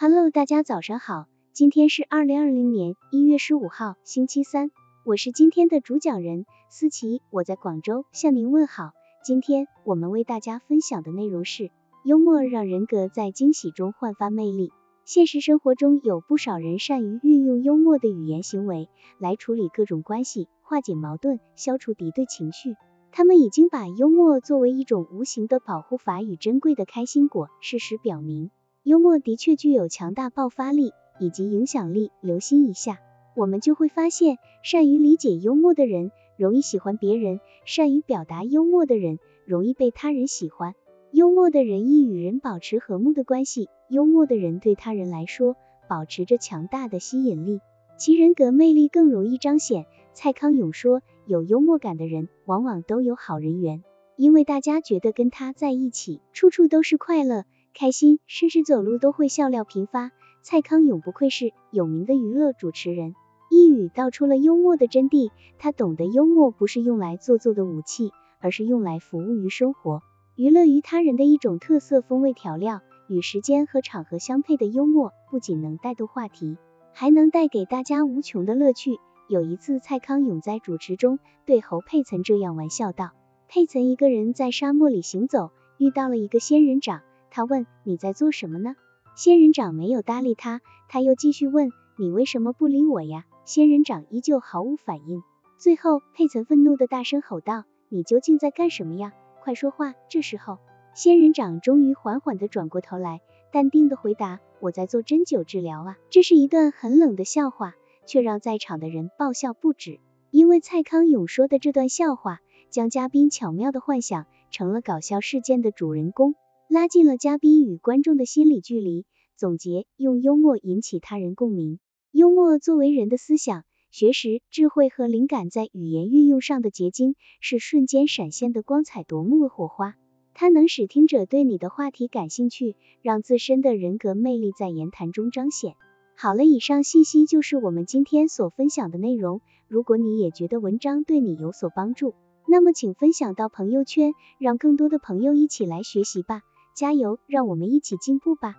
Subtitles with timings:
[0.00, 4.70] Hello，大家早上好，今天是二零二零年一月十五号，星期三，
[5.04, 8.92] 我是今天的主讲人思琪，我在广州向您问好。
[9.24, 11.72] 今天我们为大家分享的内容是，
[12.04, 14.70] 幽默让人格在惊喜中焕发魅力。
[15.04, 18.88] 现实生活中有不少人善于运用幽默的语言行为
[19.18, 22.76] 来处理各种关系，化解矛盾，消除敌对情绪。
[23.10, 27.48] 他们已经把幽默作为一种无形的保护法与珍贵的开心果。
[27.60, 32.10] 事实表明，幽默的确具有强大爆发力以及影响力。
[32.20, 33.00] 留心一下，
[33.36, 40.74] 我们就会发现，善于理解幽默的人容易喜欢别人，善于表达幽默的人容易被他人喜欢。
[41.10, 45.56] 幽默的人易与人保持和睦的关系，幽默的人对他人来说
[45.88, 47.60] 保持着强大的吸引力，
[47.96, 49.86] 其人格魅力更容易彰显。
[50.12, 53.82] 蔡康永说，有幽默感的人往往都有好人缘，
[54.16, 57.44] 因为大家觉得跟他在一起，处处都是快乐、
[57.74, 60.10] 开心，甚至走路都会笑料频发。
[60.42, 63.14] 蔡康永不愧是有名的娱乐主持人，
[63.50, 65.30] 一语道出了幽默的真谛。
[65.58, 70.02] 他懂得幽默不是用来做作的武器，而是用来服务于生活。
[70.36, 76.56] 娱乐于他人的一种特色风味调料，与时间和场合相配的幽默，不仅能带动话题，
[76.92, 78.98] 还能带给大家无穷的乐趣。
[79.28, 83.10] 有一次，蔡康永在主持中对侯佩岑这样玩笑道
[83.46, 88.76] ：“佩岑一个人在沙漠里行走，遇到了一个仙人掌，他问你在做什么呢？
[89.14, 93.24] 仙人掌没有搭理他，他又继续问你为什么不理我呀？
[93.44, 95.22] 仙人掌依旧毫无反应。
[95.56, 99.12] 最后，佩岑愤怒的大声吼道：你究竟在干什么呀？
[99.40, 99.94] 快说话！
[100.08, 100.58] 这时候，
[100.94, 103.20] 仙人掌终于缓缓地转过头来，
[103.50, 107.74] 淡定的回答：“我在做针灸治疗啊。”这是一段很冷的笑话，
[108.06, 109.98] 却让在场的人爆笑不止。
[110.30, 116.34] 因为蔡康永说的这段笑话，将嘉宾巧妙地幻想成了搞笑事件的主人公，
[116.70, 119.06] 拉近了嘉宾与观众的心理距离。
[119.36, 121.78] 总结：用幽默引起他人共鸣。
[122.12, 123.64] 幽默作为人的思想。
[123.90, 129.96] 学识、智慧和灵感在语言运用上的结晶，是瞬间闪现的光彩夺目的火花。
[130.34, 135.74] 它能使听者对你的话题感兴趣，让自身的人格魅力在言谈中彰显。
[136.16, 139.40] 好了，以上信息就是我们今天所分享的内容。
[139.68, 142.14] 如果你也觉得文章对你有所帮助，
[142.46, 146.42] 那么请分享到朋友圈，让更多的朋友一起来学习吧。
[146.78, 148.54] 加油，让我们一起进步吧。